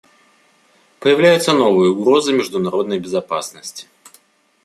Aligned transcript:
Появляются 0.99 1.53
новые 1.53 1.91
угрозы 1.91 2.33
международной 2.33 2.97
безопасности. 2.97 3.85